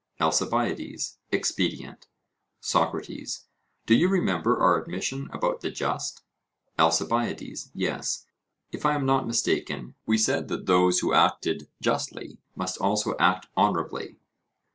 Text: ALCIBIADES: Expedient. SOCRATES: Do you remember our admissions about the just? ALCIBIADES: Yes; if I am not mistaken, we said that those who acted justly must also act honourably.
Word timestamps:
ALCIBIADES: 0.19 1.19
Expedient. 1.31 2.07
SOCRATES: 2.59 3.45
Do 3.85 3.93
you 3.95 4.09
remember 4.09 4.59
our 4.59 4.81
admissions 4.81 5.29
about 5.31 5.61
the 5.61 5.69
just? 5.69 6.23
ALCIBIADES: 6.79 7.69
Yes; 7.75 8.25
if 8.71 8.83
I 8.83 8.95
am 8.95 9.05
not 9.05 9.27
mistaken, 9.27 9.93
we 10.07 10.17
said 10.17 10.47
that 10.47 10.65
those 10.65 11.01
who 11.01 11.13
acted 11.13 11.67
justly 11.81 12.39
must 12.55 12.79
also 12.79 13.13
act 13.19 13.45
honourably. 13.55 14.15